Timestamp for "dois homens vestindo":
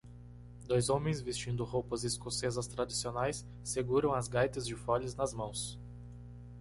0.65-1.63